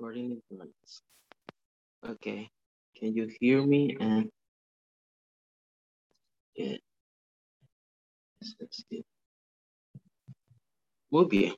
[0.00, 0.40] recording.
[2.00, 2.48] Okay.
[2.96, 3.96] Can you hear me?
[4.00, 4.30] And
[6.56, 6.78] yeah.
[11.10, 11.54] Muy bien.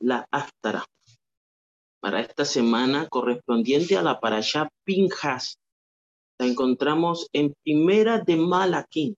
[0.00, 0.84] La Aftara.
[2.00, 5.56] Para esta semana correspondiente a la Parashá Pinjas.
[6.38, 9.16] La encontramos en Primera de Malaquín.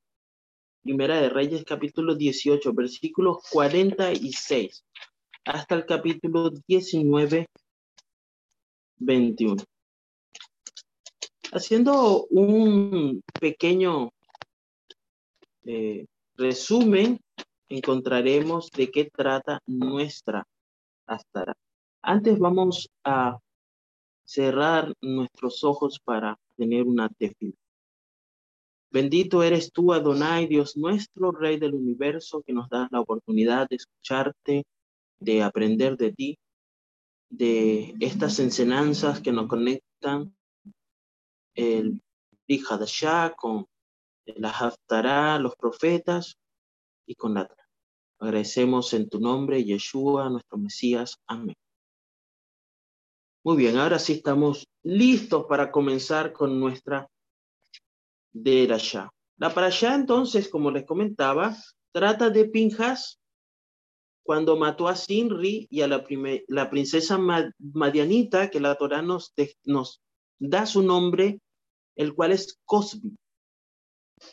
[0.87, 4.85] Primera de Reyes, capítulo 18, versículos 46
[5.45, 7.49] hasta el capítulo 19,
[8.99, 9.65] 21.
[11.51, 14.11] Haciendo un pequeño
[15.65, 16.07] eh,
[16.37, 17.19] resumen,
[17.69, 20.47] encontraremos de qué trata nuestra
[21.09, 21.57] Astara.
[22.01, 23.37] Antes vamos a
[24.25, 27.57] cerrar nuestros ojos para tener una tefila.
[28.97, 33.77] Bendito eres tú, Adonai, Dios nuestro, Rey del universo, que nos da la oportunidad de
[33.77, 34.65] escucharte,
[35.21, 36.39] de aprender de ti,
[37.29, 40.35] de estas enseñanzas que nos conectan
[41.55, 42.01] el
[42.49, 43.67] Shah con
[44.25, 46.39] la Haftarah, los profetas
[47.07, 47.47] y con la
[48.19, 51.19] Agradecemos en tu nombre, Yeshua, nuestro Mesías.
[51.27, 51.55] Amén.
[53.45, 57.07] Muy bien, ahora sí estamos listos para comenzar con nuestra
[58.43, 59.11] Derashá.
[59.39, 61.57] La Parashá, entonces, como les comentaba,
[61.93, 63.19] trata de Pinjas
[64.23, 66.05] cuando mató a Sinri y a la,
[66.49, 67.19] la princesa
[67.59, 69.33] Madianita, que la Torah nos,
[69.65, 70.03] nos
[70.39, 71.41] da su nombre,
[71.97, 73.17] el cual es Cosbi.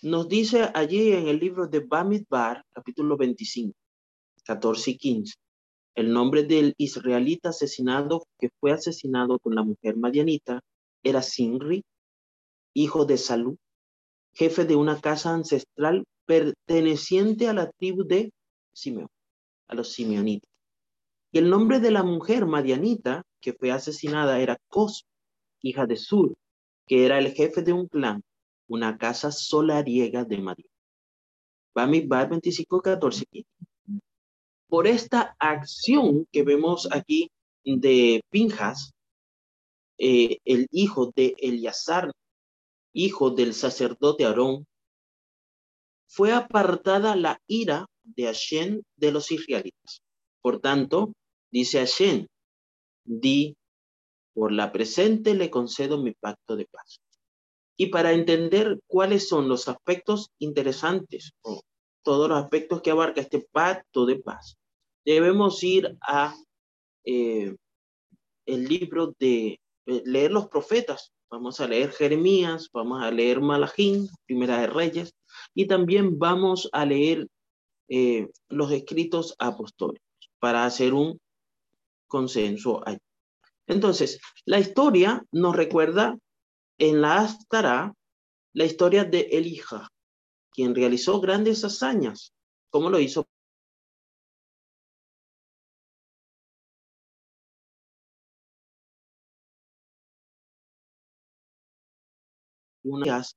[0.02, 3.74] Nos dice allí en el libro de Bamidbar, capítulo 25,
[4.44, 5.36] 14 y 15,
[5.96, 10.62] el nombre del israelita asesinado que fue asesinado con la mujer Madianita
[11.04, 11.84] era Sinri,
[12.74, 13.58] hijo de Salú,
[14.34, 18.32] jefe de una casa ancestral perteneciente a la tribu de
[18.74, 19.10] Simeón,
[19.68, 20.50] a los simeonitas.
[21.32, 25.06] Y el nombre de la mujer Madianita que fue asesinada era Cos,
[25.62, 26.34] hija de Sur,
[26.88, 28.22] que era el jefe de un clan
[28.68, 30.70] una casa solariega de María.
[31.76, 33.26] Bamidbar 25, 14.
[34.68, 37.30] Por esta acción que vemos aquí
[37.64, 38.94] de Pinjas,
[39.98, 42.12] eh, el hijo de Eleazar,
[42.94, 44.66] hijo del sacerdote Aarón,
[46.08, 50.02] fue apartada la ira de Hashem de los israelitas.
[50.42, 51.14] Por tanto,
[51.52, 52.28] dice Hashem,
[53.04, 53.56] di,
[54.34, 57.00] por la presente le concedo mi pacto de paz.
[57.78, 61.62] Y para entender cuáles son los aspectos interesantes o
[62.04, 64.58] todos los aspectos que abarca este pacto de paz,
[65.06, 66.36] debemos ir a
[67.06, 67.56] eh,
[68.46, 71.12] el libro de eh, leer los profetas.
[71.34, 75.16] Vamos a leer Jeremías, vamos a leer Malajín, Primera de Reyes,
[75.56, 77.28] y también vamos a leer
[77.90, 80.00] eh, los escritos apóstoles
[80.38, 81.20] para hacer un
[82.06, 83.00] consenso allí.
[83.66, 86.16] Entonces, la historia nos recuerda
[86.78, 87.96] en la Astara
[88.54, 89.88] la historia de Elija,
[90.52, 92.32] quien realizó grandes hazañas,
[92.70, 93.26] como lo hizo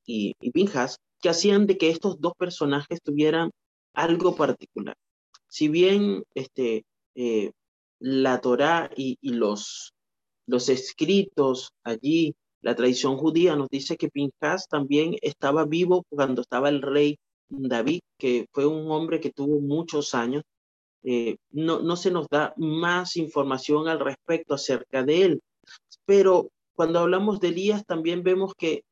[0.04, 3.50] y, y Pinjas, que hacían de que estos dos personajes tuvieran
[3.94, 4.96] algo particular.
[5.48, 6.84] Si bien este,
[7.14, 7.52] eh,
[7.98, 9.94] la Torá y, y, los,
[10.46, 12.34] los escritos allí
[12.66, 17.16] la tradición judía nos dice que Pinjas también estaba vivo cuando estaba el rey
[17.48, 20.42] David, que fue un hombre que tuvo muchos años.
[21.04, 25.40] Eh, no, no se nos da más información al respecto acerca de él,
[26.04, 28.82] pero cuando hablamos de Elías también vemos que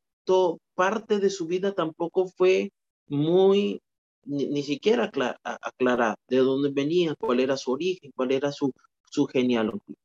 [0.75, 2.71] parte de su vida tampoco fue
[3.07, 3.81] muy,
[4.23, 5.11] ni, siquiera
[5.43, 8.73] aclarada de dónde venía, cuál era su origen, cuál era su,
[9.09, 9.95] su genealogía.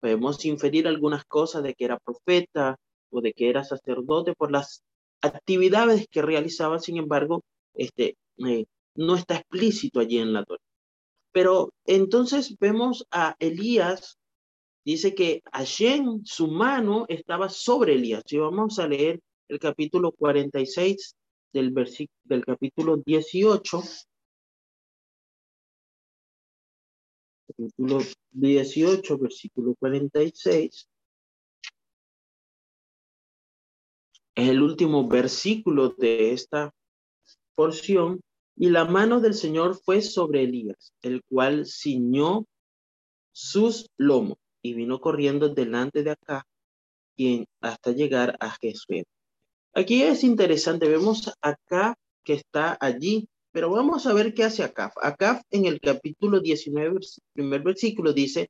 [0.00, 2.76] Podemos inferir algunas cosas de que era profeta,
[3.10, 4.82] o de que era sacerdote por las
[5.20, 7.42] actividades que realizaba, sin embargo,
[7.74, 8.64] este, eh,
[8.94, 10.62] no está explícito allí en la Torah.
[11.32, 14.18] Pero entonces vemos a Elías,
[14.84, 18.24] dice que Hashem, su mano, estaba sobre Elías.
[18.28, 19.20] Y vamos a leer
[19.50, 21.16] el capítulo 46
[21.52, 21.74] del,
[22.24, 23.82] del capítulo 18.
[27.48, 27.98] Capítulo
[28.30, 30.88] 18, versículo 46.
[34.36, 36.72] Es el último versículo de esta
[37.56, 38.20] porción.
[38.56, 42.44] Y la mano del Señor fue sobre Elías, el cual ciñó
[43.32, 46.46] sus lomos y vino corriendo delante de acá
[47.16, 49.02] y hasta llegar a Jesús.
[49.72, 54.94] Aquí es interesante, vemos acá que está allí Pero vamos a ver qué hace Acaf.
[55.02, 57.00] Acaf en el capítulo 19,
[57.32, 58.48] primer versículo dice,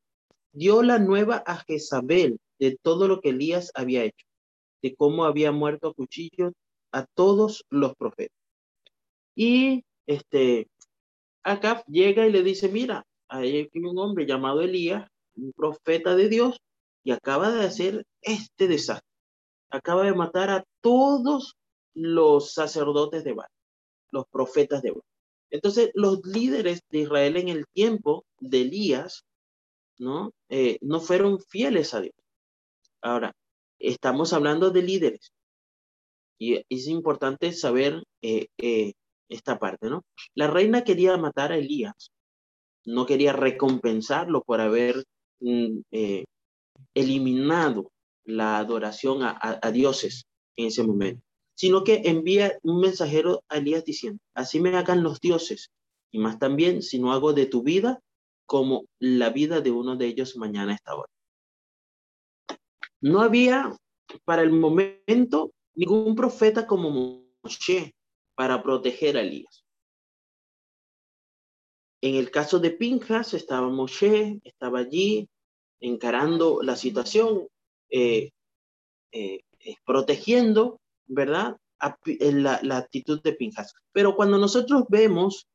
[0.53, 4.27] dio la nueva a Jezabel de todo lo que Elías había hecho,
[4.83, 6.53] de cómo había muerto a cuchillo
[6.93, 8.37] a todos los profetas.
[9.35, 10.69] Y este,
[11.43, 16.61] Acaf llega y le dice, mira, hay un hombre llamado Elías, un profeta de Dios,
[17.05, 19.10] y acaba de hacer este desastre.
[19.71, 21.57] Acaba de matar a todos
[21.95, 23.51] los sacerdotes de Baal,
[24.11, 25.05] los profetas de Baal.
[25.51, 29.25] Entonces, los líderes de Israel en el tiempo de Elías,
[29.99, 30.33] ¿no?
[30.49, 32.15] Eh, no fueron fieles a Dios.
[33.03, 33.33] Ahora,
[33.79, 35.33] estamos hablando de líderes.
[36.39, 38.93] Y es importante saber eh, eh,
[39.29, 40.05] esta parte, ¿no?
[40.35, 42.13] La reina quería matar a Elías,
[42.87, 45.05] no quería recompensarlo por haber
[45.41, 45.81] mm,
[46.95, 47.91] eliminado
[48.31, 51.23] la adoración a, dioses en ese momento,
[51.55, 55.71] sino que envía un mensajero a Elías diciendo, así me hagan los dioses,
[56.11, 58.01] y más también si no hago de tu vida
[58.47, 61.11] como la vida de uno de ellos mañana a esta hora.
[63.01, 63.77] No había
[64.25, 67.95] para el momento ningún profeta como Moshe
[68.35, 69.65] para proteger a Elías.
[72.03, 75.29] En el caso de Pinjas estaba Moshe, estaba allí
[75.81, 77.49] encarando la situación,
[77.91, 78.31] eh,
[79.13, 81.57] eh, eh, protegiendo, ¿verdad?
[82.07, 83.73] la, actitud de Pinjas.
[83.93, 85.47] Pero cuando nosotros vemos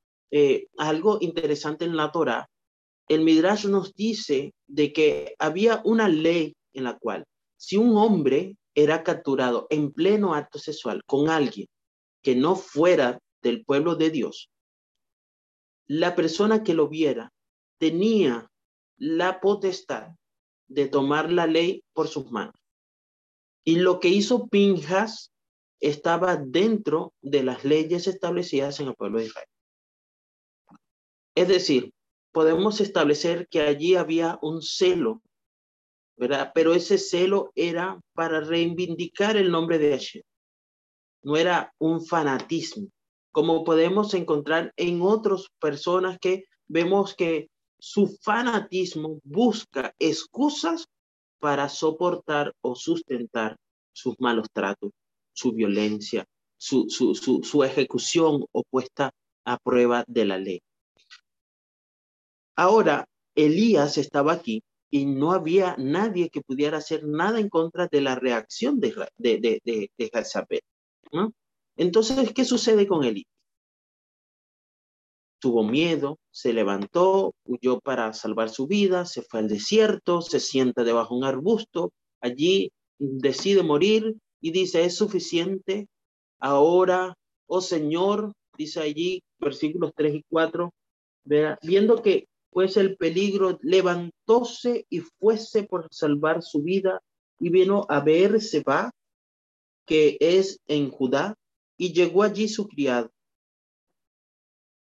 [0.77, 2.49] algo interesante en la Torah,
[3.07, 7.23] el Midrash nos dice de que había una ley en la cual
[7.55, 11.67] si un hombre era capturado en pleno acto sexual con alguien
[12.21, 14.49] que no fuera del pueblo de Dios,
[15.87, 17.31] la persona que lo viera
[17.77, 18.49] tenía
[18.97, 20.09] la potestad
[20.67, 22.55] de tomar la ley por sus manos.
[23.63, 25.31] Y lo que hizo Pinjas
[25.79, 29.47] estaba dentro de las leyes establecidas en el pueblo de Israel.
[31.35, 31.93] Es decir,
[32.31, 35.21] podemos establecer que allí había un celo.
[36.53, 40.23] Pero ese celo era para reivindicar el nombre de Hashem
[41.25, 42.87] no era un fanatismo,
[43.31, 47.49] como podemos encontrar en otras personas que vemos que
[47.87, 50.87] su fanatismo busca excusas
[51.39, 53.57] para soportar o sustentar
[53.93, 54.89] sus malos tratos,
[55.33, 56.25] su violencia,
[56.57, 59.11] su, su, su, ejecución opuesta
[59.45, 60.61] a prueba de la ley.
[62.55, 63.05] Ahora,
[63.35, 68.15] Elías estaba aquí y no había nadie que pudiera hacer nada en contra de la
[68.15, 69.91] reacción de, de, de, de,
[71.77, 73.34] entonces, ¿qué sucede con Elías?
[75.45, 80.83] Tuvo miedo, se levantó, huyó para salvar su vida, se fue al desierto, se sienta
[80.83, 85.85] debajo de un arbusto, allí decide morir y dice, es suficiente,
[86.39, 87.13] ahora,
[87.45, 90.73] oh Señor, dice allí, versículos 3 y 4,
[91.61, 97.03] viendo que pues el peligro, levantóse y fuese por salvar su vida
[97.39, 98.89] y vino a ver va
[99.85, 101.35] que es en Judá,
[101.77, 103.11] y llegó allí su criado,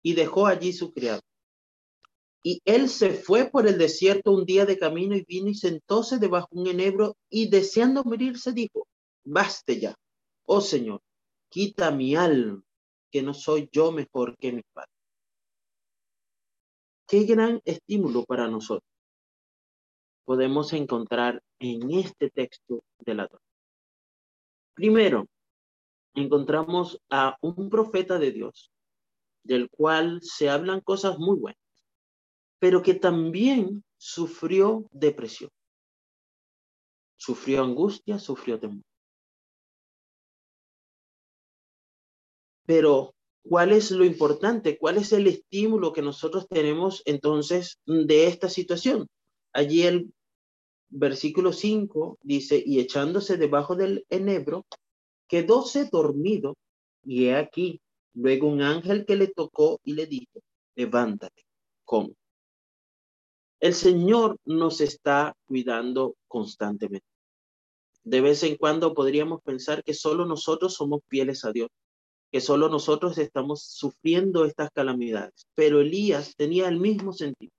[0.01, 1.21] y dejó allí su criado.
[2.41, 6.19] Y él se fue por el desierto un día de camino y vino y sentóse
[6.19, 8.87] debajo de un enebro y deseando morirse dijo,
[9.25, 9.95] baste ya,
[10.45, 11.01] oh Señor,
[11.49, 12.63] quita mi alma,
[13.11, 14.91] que no soy yo mejor que mi padre.
[17.07, 18.89] Qué gran estímulo para nosotros
[20.29, 23.41] podemos encontrar en este texto de la Torah.
[24.75, 25.25] Primero,
[26.13, 28.71] encontramos a un profeta de Dios,
[29.43, 31.61] del cual se hablan cosas muy buenas,
[32.59, 35.49] pero que también sufrió depresión,
[37.17, 38.83] sufrió angustia, sufrió temor.
[42.65, 44.77] Pero, ¿cuál es lo importante?
[44.77, 49.07] ¿Cuál es el estímulo que nosotros tenemos entonces de esta situación?
[49.53, 50.13] Allí el
[50.89, 54.65] versículo 5 dice, y echándose debajo del enebro,
[55.27, 56.55] quedóse dormido,
[57.03, 57.81] y he aquí,
[58.13, 60.39] luego un ángel que le tocó y le dijo,
[60.75, 61.43] levántate,
[61.85, 62.15] come.
[63.59, 67.05] El Señor nos está cuidando constantemente.
[68.03, 71.69] De vez en cuando podríamos pensar que solo nosotros somos fieles a Dios,
[72.31, 75.47] que solo nosotros estamos sufriendo estas calamidades.
[75.55, 77.51] Pero Elías tenía el mismo sentido.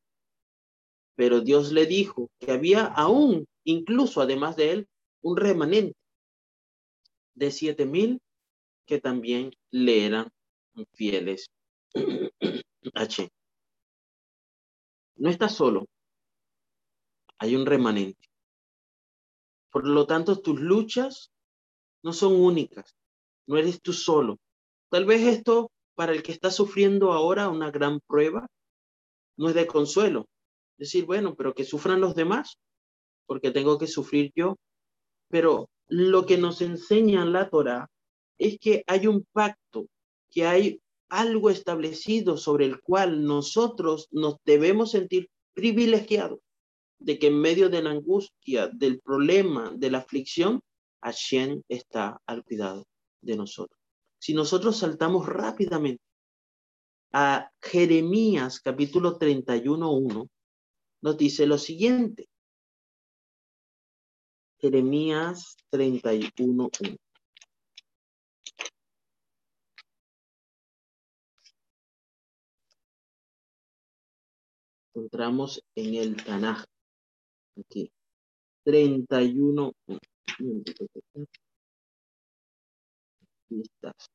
[1.16, 4.88] Pero Dios le dijo que había aún, incluso además de él,
[5.22, 5.98] un remanente
[7.34, 8.20] de siete mil
[8.86, 10.28] que también le eran
[10.92, 11.50] fieles
[12.94, 13.28] H.
[15.16, 15.86] No estás solo,
[17.38, 18.28] hay un remanente.
[19.70, 21.30] Por lo tanto, tus luchas
[22.02, 22.94] no son únicas,
[23.46, 24.38] no eres tú solo.
[24.90, 28.46] Tal vez esto para el que está sufriendo ahora una gran prueba,
[29.36, 30.26] no es de consuelo.
[30.78, 32.56] Decir, bueno, pero que sufran los demás,
[33.26, 34.56] porque tengo que sufrir yo.
[35.28, 37.88] Pero lo que nos enseña la Torah
[38.38, 39.86] es que hay un pacto,
[40.30, 46.38] que hay algo establecido sobre el cual nosotros nos debemos sentir privilegiados
[46.98, 50.60] de que en medio de la angustia, del problema, de la aflicción,
[51.02, 52.86] Hashem está al cuidado
[53.22, 53.78] de nosotros.
[54.18, 56.02] Si nosotros saltamos rápidamente
[57.12, 60.28] a Jeremías capítulo 31.1,
[61.02, 62.28] nos dice lo siguiente.
[64.58, 66.98] Jeremías 31.1.
[74.92, 76.64] Encontramos en el Tanaj.
[77.56, 77.92] Aquí.
[78.64, 79.72] 31.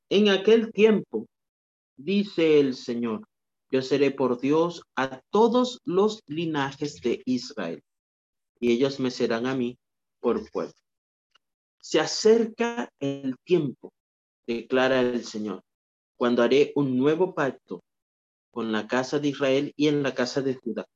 [0.09, 1.27] En aquel tiempo,
[1.95, 3.25] dice el Señor,
[3.71, 7.81] yo seré por Dios a todos los linajes de Israel,
[8.59, 9.77] y ellos me serán a mí
[10.19, 10.73] por pueblo.
[11.79, 13.93] Se acerca el tiempo,
[14.45, 15.61] declara el Señor,
[16.17, 17.81] cuando haré un nuevo pacto
[18.55, 20.87] con la casa de Israel y en la casa de Judá.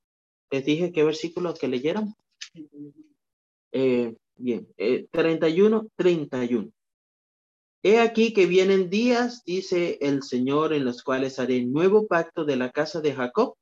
[0.49, 2.15] Les dije qué versículo que leyeron.
[3.73, 4.67] Eh, bien,
[5.11, 6.71] 31, eh, 31.
[7.83, 12.55] He aquí que vienen días, dice el Señor, en los cuales haré nuevo pacto de
[12.55, 13.55] la casa de Jacob,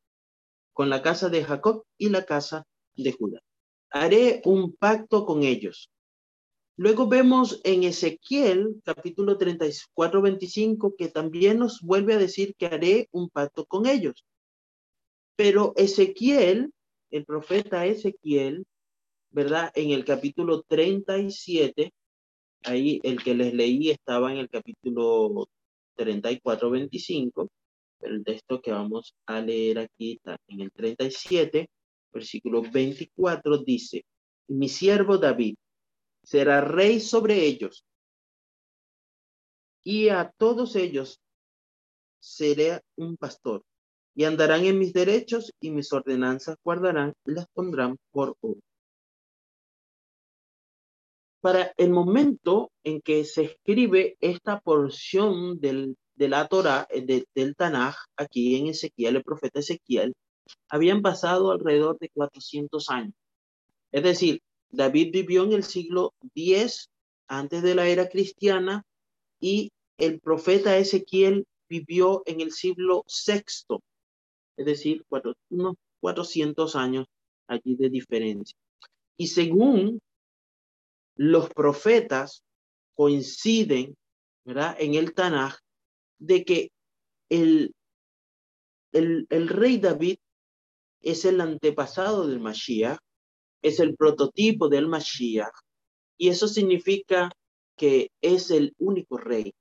[0.73, 3.41] con la casa de Jacob y la casa de Judá
[3.89, 5.89] haré un pacto con ellos.
[6.79, 13.09] Luego vemos en Ezequiel, capítulo 34, 25, que también nos vuelve a decir que haré
[13.11, 14.23] un pacto con ellos.
[15.35, 16.71] Pero Ezequiel,
[17.09, 18.63] el profeta Ezequiel,
[19.31, 19.71] ¿verdad?
[19.73, 21.91] En el capítulo 37,
[22.65, 25.49] ahí el que les leí estaba en el capítulo
[25.95, 27.49] 34, 25,
[28.01, 31.71] el texto que vamos a leer aquí está en el 37,
[32.13, 34.05] versículo 24 dice,
[34.47, 35.55] mi siervo David
[36.27, 37.85] será rey sobre ellos
[39.81, 41.21] y a todos ellos
[42.19, 43.63] seré un pastor
[44.13, 48.59] y andarán en mis derechos y mis ordenanzas guardarán y las pondrán por obra.
[51.39, 57.55] Para el momento en que se escribe esta porción del, de la Torah, eh, del
[57.55, 60.13] Tanaj, aquí en Ezequiel, el profeta Ezequiel,
[60.67, 63.13] habían pasado alrededor de 400 años.
[63.93, 66.89] Es decir, David vivió en el siglo X
[67.27, 68.83] antes de la era cristiana
[69.39, 73.79] y el profeta Ezequiel vivió en el siglo VI,
[74.57, 75.05] es decir,
[75.49, 77.07] unos 400 años
[77.47, 78.57] allí de diferencia.
[79.17, 79.99] Y según
[81.15, 82.43] los profetas
[82.93, 83.95] coinciden,
[84.45, 84.75] ¿verdad?
[84.79, 85.57] En el Tanaj,
[86.19, 86.71] de que
[87.29, 87.73] el,
[88.91, 90.17] el, el rey David
[91.01, 92.99] es el antepasado del Mashiach,
[93.67, 95.53] es el prototipo del Mashiach,
[96.17, 97.31] y eso significa
[97.75, 99.53] que es el único rey,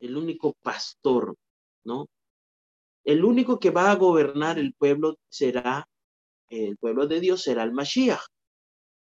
[0.00, 1.36] el único pastor,
[1.84, 2.08] ¿no?
[3.04, 5.88] El único que va a gobernar el pueblo será,
[6.48, 8.20] el pueblo de Dios será el Mashiach.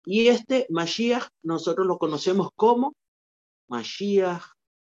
[0.06, 2.94] Y este Mashiach nosotros lo conocemos como
[3.68, 4.44] Mashiach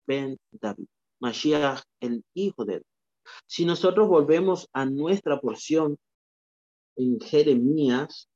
[0.07, 0.87] ben David,
[1.21, 2.87] Mashiach el hijo de David.
[3.47, 5.99] Si nosotros volvemos a nuestra porción
[6.97, 8.29] en Jeremías,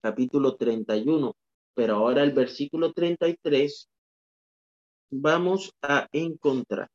[0.00, 1.34] capítulo 31,
[1.74, 3.88] pero ahora el versículo 33,
[5.10, 6.88] vamos a encontrar.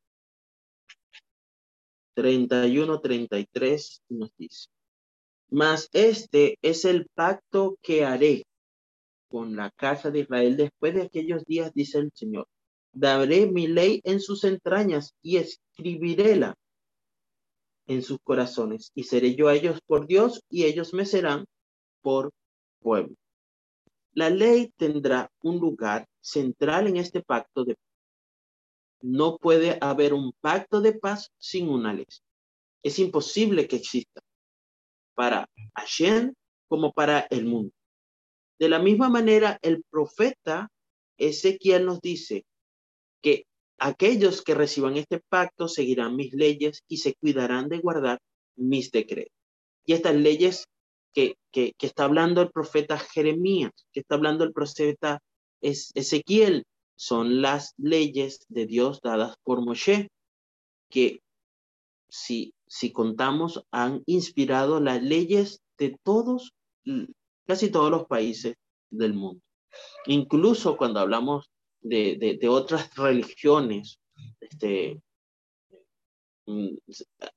[2.14, 4.68] 31, 33 nos dice,
[5.50, 8.44] mas este es el pacto que haré
[9.28, 12.48] con la casa de Israel después de aquellos días, dice el Señor.
[12.92, 16.54] Daré mi ley en sus entrañas y escribiréla
[17.86, 21.44] en sus corazones, y seré yo a ellos por Dios, y ellos me serán
[22.02, 22.32] por
[22.80, 23.14] pueblo.
[24.12, 27.84] La ley tendrá un lugar central en este pacto de paz.
[29.02, 32.06] No puede haber un pacto de paz sin una ley.
[32.82, 34.20] Es imposible que exista
[35.14, 36.32] para Hashem
[36.68, 37.72] como para el mundo.
[38.58, 40.70] De la misma manera, el profeta
[41.18, 42.44] Ezequiel nos dice
[43.22, 43.46] que
[43.78, 48.20] Aquellos que reciban este pacto seguirán mis leyes y se cuidarán de guardar
[48.56, 49.34] mis decretos.
[49.84, 50.66] Y estas leyes
[51.16, 55.22] que, que, está hablando el profeta Jeremías, que está hablando el profeta
[55.62, 60.10] Ezequiel, son las leyes de Dios dadas por Moshe,
[60.90, 61.22] que
[62.10, 66.52] si, si contamos han inspirado las leyes de todos,
[67.46, 68.56] casi todos los países
[68.90, 69.40] del mundo.
[70.04, 73.98] Incluso cuando hablamos de, otras religiones,
[74.40, 75.00] este,
[76.44, 76.76] mm,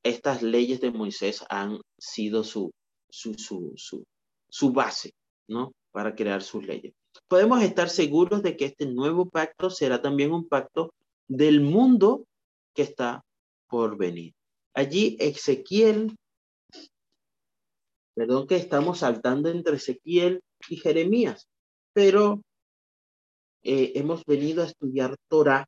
[0.04, 2.72] estas leyes de Moisés han sido su,
[3.10, 4.04] su, su, su,
[4.50, 5.14] su base,
[5.48, 5.74] ¿no?
[5.92, 6.94] Para crear sus leyes.
[7.28, 10.94] Podemos estar seguros de que este nuevo pacto será también un pacto
[11.28, 12.26] del mundo
[12.74, 13.24] que está
[13.68, 14.34] por venir.
[14.74, 16.16] Allí Ezequiel,
[18.16, 21.48] perdón que estamos saltando entre Ezequiel y Jeremías,
[21.94, 22.42] pero
[23.64, 25.66] eh, hemos venido a estudiar Torah.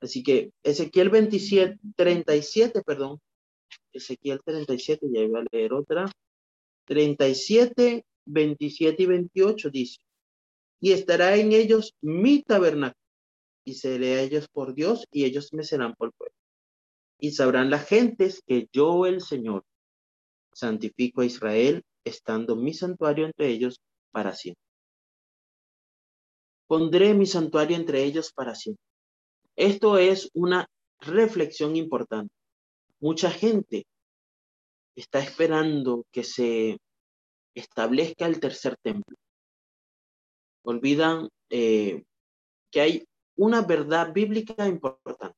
[0.00, 3.18] Así que Ezequiel 27, 37, perdón,
[3.92, 6.10] Ezequiel 37, ya iba a leer otra.
[6.86, 9.98] 37, 27 y 28 dice,
[10.80, 13.00] y estará en ellos mi tabernáculo,
[13.64, 16.34] y seré a ellos por Dios, y ellos me serán por pueblo.
[17.18, 19.64] Y sabrán las gentes que yo, el Señor,
[20.52, 24.62] santifico a Israel, estando mi santuario entre ellos para siempre.
[26.66, 28.84] Pondré mi santuario entre ellos para siempre.
[29.56, 30.66] Esto es una
[31.00, 32.32] reflexión importante.
[33.00, 33.86] Mucha gente
[34.94, 36.78] está esperando que se
[37.54, 39.16] establezca el tercer templo.
[40.64, 42.04] Olvidan eh,
[42.70, 43.04] que hay
[43.36, 45.36] una verdad bíblica importante.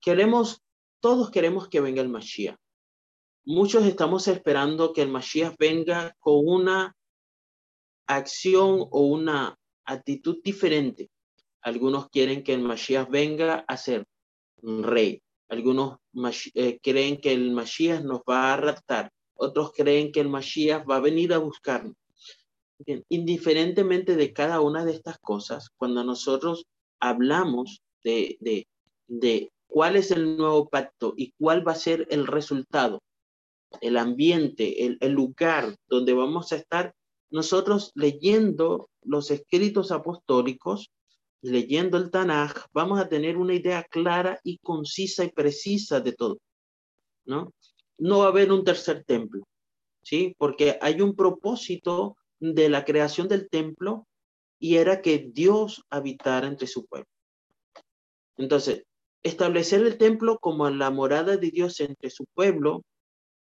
[0.00, 0.62] Queremos,
[1.00, 2.56] todos queremos que venga el Mashiach.
[3.44, 6.94] Muchos estamos esperando que el Mashiach venga con una
[8.06, 11.10] acción o una actitud diferente.
[11.62, 14.06] Algunos quieren que el Mashiach venga a ser
[14.62, 15.22] un rey.
[15.48, 15.98] Algunos
[16.54, 19.10] eh, creen que el Mashiach nos va a raptar.
[19.34, 21.96] Otros creen que el Mashiach va a venir a buscarnos.
[23.08, 26.66] indiferentemente de cada una de estas cosas, cuando nosotros
[27.00, 28.66] hablamos de, de,
[29.08, 33.00] de cuál es el nuevo pacto y cuál va a ser el resultado,
[33.80, 36.94] el ambiente, el, el lugar donde vamos a estar,
[37.30, 40.90] nosotros leyendo los escritos apostólicos,
[41.42, 46.38] leyendo el Tanaj, vamos a tener una idea clara y concisa y precisa de todo,
[47.24, 47.52] ¿no?
[47.98, 49.46] No va a haber un tercer templo,
[50.02, 50.34] ¿sí?
[50.38, 54.06] Porque hay un propósito de la creación del templo
[54.58, 57.08] y era que Dios habitara entre su pueblo.
[58.36, 58.84] Entonces,
[59.22, 62.82] establecer el templo como la morada de Dios entre su pueblo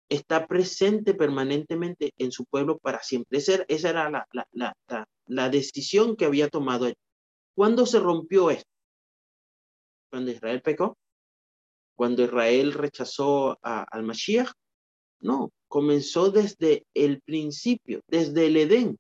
[0.09, 3.39] está presente permanentemente en su pueblo para siempre.
[3.39, 4.75] Esa, era la, la,
[5.27, 6.93] la, decisión que había tomado.
[7.55, 8.71] ¿Cuándo se rompió esto?
[10.11, 10.99] Cuando Israel pecó.
[11.97, 14.51] Cuando Israel rechazó al Mashiach.
[15.21, 18.99] No, comenzó desde el principio, desde el Edén.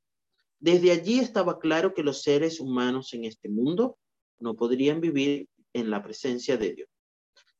[0.60, 3.98] Desde allí estaba claro que los seres humanos en este mundo
[4.38, 6.88] no podrían vivir en la presencia de Dios.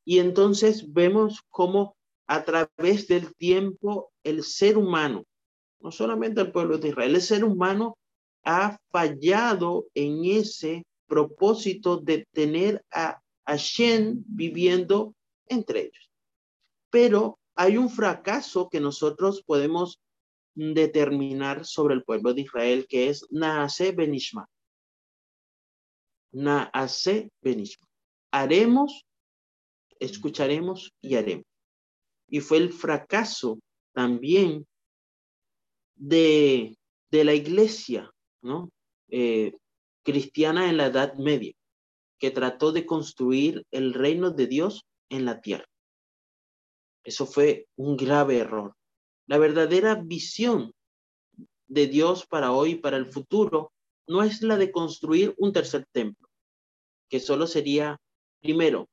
[0.04, 5.24] Y entonces vemos cómo a través del tiempo el ser humano,
[5.80, 7.98] no solamente el pueblo de Israel, el ser humano
[8.44, 15.14] ha fallado en ese propósito de tener a Hashem viviendo
[15.48, 16.10] entre ellos.
[16.90, 20.00] Pero hay un fracaso que nosotros podemos
[20.54, 24.46] determinar sobre el pueblo de Israel, que es Naase Benishma.
[26.32, 27.86] Naase Benishma.
[28.30, 29.04] Haremos,
[29.98, 31.46] escucharemos y haremos
[32.28, 33.60] y fue el fracaso
[33.92, 34.66] también
[35.94, 36.76] de,
[37.10, 38.10] de la iglesia,
[38.44, 38.70] ¿no?
[39.08, 39.54] Eh,
[40.04, 41.54] cristiana en la Edad Media,
[42.18, 45.66] que trató de construir el reino de Dios en la tierra.
[47.02, 48.74] Eso fue un grave error.
[49.26, 50.72] La verdadera visión
[51.66, 53.72] de Dios para hoy y para el futuro
[54.06, 56.28] no es la de construir un tercer templo,
[57.08, 57.98] que solo sería,
[58.40, 58.88] primero,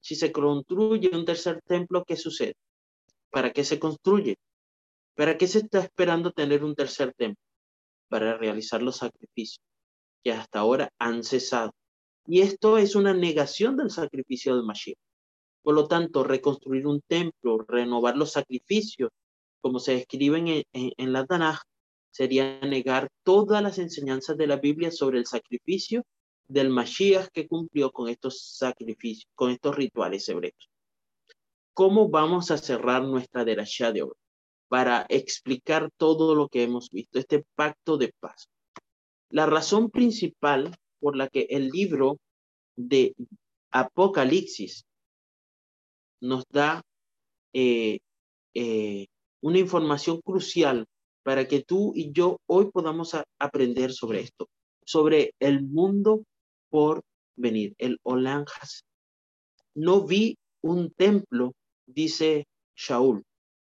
[0.00, 2.54] si se construye un tercer templo, ¿qué sucede?
[3.30, 4.36] ¿Para qué se construye?
[5.16, 7.42] ¿Para qué se está esperando tener un tercer templo?
[8.12, 9.64] Para realizar los sacrificios
[10.22, 11.72] que hasta ahora han cesado.
[12.26, 14.98] Y esto es una negación del sacrificio de Mashiach.
[15.62, 19.08] Por lo tanto, reconstruir un templo, renovar los sacrificios,
[19.62, 21.60] como se describen en, en la Tanaj,
[22.10, 26.04] sería negar todas las enseñanzas de la Biblia sobre el sacrificio
[26.46, 30.68] del Mashiach que cumplió con estos sacrificios, con estos rituales hebreos.
[31.72, 34.21] ¿Cómo vamos a cerrar nuestra derashá de hoy?
[34.72, 38.48] Para explicar todo lo que hemos visto, este pacto de paz.
[39.28, 42.16] La razón principal por la que el libro
[42.74, 43.14] de
[43.70, 44.86] Apocalipsis
[46.22, 46.80] nos da
[47.52, 47.98] eh,
[48.54, 49.08] eh,
[49.42, 50.86] una información crucial
[51.22, 54.48] para que tú y yo hoy podamos aprender sobre esto,
[54.86, 56.24] sobre el mundo
[56.70, 57.02] por
[57.36, 58.46] venir, el Olam
[59.74, 61.52] No vi un templo
[61.86, 63.22] dice Shaul,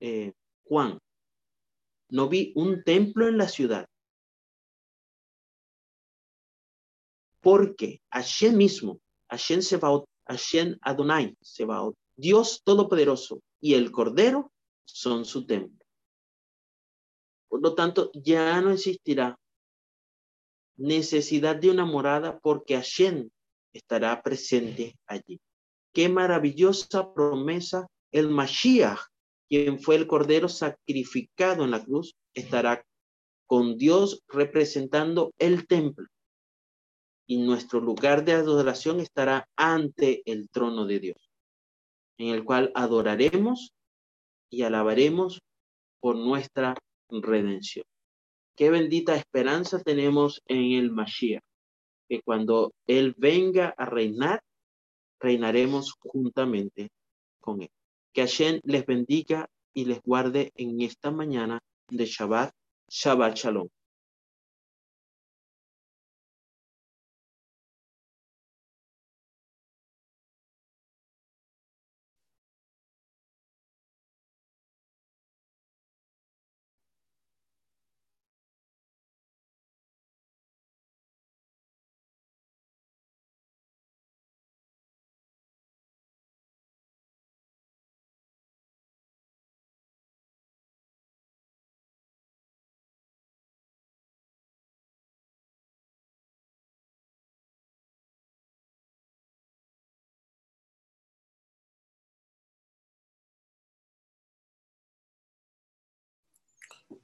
[0.01, 0.33] eh,
[0.71, 1.01] Juan,
[2.11, 3.89] no vi un templo en la ciudad.
[7.41, 14.53] Porque Hashem mismo, Hashem Sebaot, Hashem Adonai Sebaot, Dios Todopoderoso y el Cordero
[14.85, 15.85] son su templo.
[17.49, 19.37] Por lo tanto, ya no existirá
[20.77, 23.29] necesidad de una morada porque Hashem
[23.73, 25.41] estará presente allí.
[25.93, 29.10] Qué maravillosa promesa el Mashiach,
[29.51, 32.85] quien fue el cordero sacrificado en la cruz, estará
[33.47, 36.07] con Dios representando el templo.
[37.27, 41.31] Y nuestro lugar de adoración estará ante el trono de Dios,
[42.17, 43.73] en el cual adoraremos
[44.51, 45.41] y alabaremos
[45.99, 46.77] por nuestra
[47.09, 47.85] redención.
[48.57, 51.43] Qué bendita esperanza tenemos en el Mashiach,
[52.09, 54.43] que cuando Él venga a reinar,
[55.19, 56.91] reinaremos juntamente
[57.41, 57.71] con Él.
[58.13, 62.53] Que Hashem les bendiga y les guarde en esta mañana de Shabbat
[62.89, 63.69] Shabbat Shalom.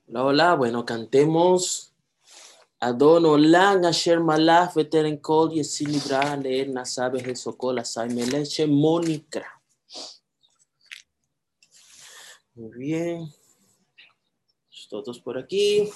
[0.08, 1.92] Hola, hola, bueno, cantemos
[2.78, 9.60] Adon Olam Asher Malach Veteren Kol Yesil Libra Leer Nasabe Jesokol Asai Meleche Mónica.
[12.54, 13.34] Muy bien.
[14.88, 15.90] Todos por aquí.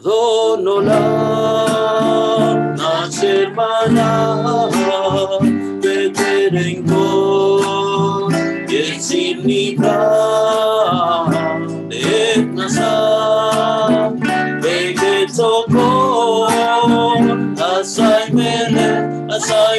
[0.00, 4.72] Adon Olam Asher Malach
[5.82, 8.32] Veteren Kol
[8.72, 10.00] Yesil Libra
[11.90, 13.76] Leer Nasabe
[14.96, 16.48] Jesokol
[17.60, 18.88] Asai Mele
[19.28, 19.78] Asai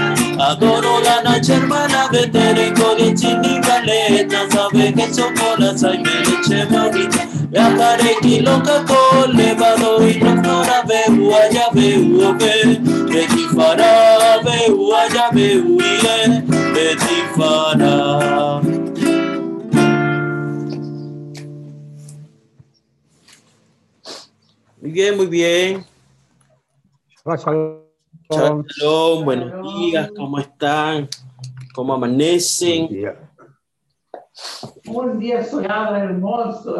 [0.41, 4.93] Adoro la noche hermana vedere con i cini valetta sabe
[5.57, 7.07] la seme legge mani
[7.51, 13.43] me a care chi lo caco levado in la flora beu vaya beu beu Beti
[13.53, 16.41] fará, beu allá, beu ie,
[16.73, 18.61] beti fará.
[24.79, 25.85] Muy bien, muy bien.
[27.17, 27.80] Shabbat
[28.31, 28.63] shalom.
[28.67, 31.09] Shalom, buenos días, ¿cómo están?
[31.73, 32.87] ¿Cómo amanecen?
[32.87, 33.31] Buen día.
[34.87, 36.75] Un día soñado hermoso.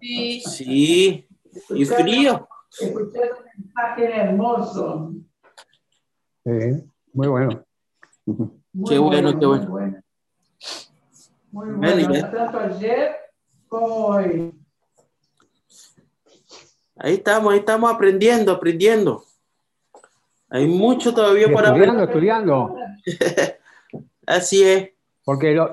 [0.00, 1.28] Sí, Sí,
[1.70, 2.48] y frío.
[2.80, 5.12] Escuché un mensaje hermoso.
[6.44, 6.50] Sí,
[7.12, 7.64] muy bueno.
[8.26, 9.70] Muy Qué bueno, qué muy bueno.
[9.70, 10.00] bueno.
[11.52, 12.30] Muy Bueno, bueno, ya.
[12.30, 13.16] tanto ayer
[13.68, 14.52] como hoy.
[16.96, 19.24] Ahí estamos, ahí estamos aprendiendo, aprendiendo.
[20.50, 22.08] Hay mucho todavía por Estudiando, aprender.
[22.08, 22.76] estudiando.
[24.26, 24.90] Así es.
[25.24, 25.70] Porque lo,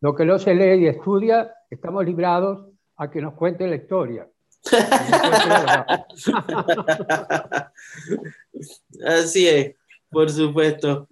[0.00, 4.28] lo que no se lee y estudia, estamos librados a que nos cuente la historia.
[9.06, 9.74] Así es,
[10.10, 11.08] por supuesto.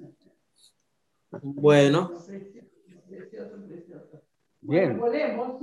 [1.42, 2.12] Bueno,
[3.09, 4.22] Precioso, precioso.
[4.61, 4.98] Bien.
[4.98, 5.62] Bueno, volvemos.